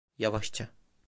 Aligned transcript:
Yavaşça. 0.17 0.69